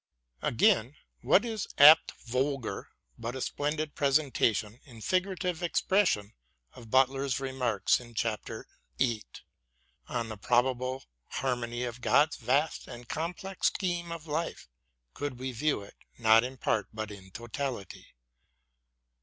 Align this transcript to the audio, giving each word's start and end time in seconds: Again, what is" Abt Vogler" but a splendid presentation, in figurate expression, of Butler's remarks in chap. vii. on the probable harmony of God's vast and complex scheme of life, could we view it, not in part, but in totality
Again, 0.41 0.95
what 1.21 1.45
is" 1.45 1.67
Abt 1.77 2.13
Vogler" 2.25 2.89
but 3.19 3.35
a 3.35 3.39
splendid 3.41 3.93
presentation, 3.93 4.79
in 4.83 4.99
figurate 4.99 5.45
expression, 5.61 6.33
of 6.73 6.89
Butler's 6.89 7.39
remarks 7.39 7.99
in 7.99 8.15
chap. 8.15 8.47
vii. 8.97 9.21
on 10.09 10.29
the 10.29 10.37
probable 10.37 11.03
harmony 11.27 11.83
of 11.83 12.01
God's 12.01 12.37
vast 12.37 12.87
and 12.87 13.07
complex 13.07 13.67
scheme 13.67 14.11
of 14.11 14.25
life, 14.25 14.67
could 15.13 15.37
we 15.37 15.51
view 15.51 15.83
it, 15.83 15.97
not 16.17 16.43
in 16.43 16.57
part, 16.57 16.87
but 16.91 17.11
in 17.11 17.29
totality 17.29 18.07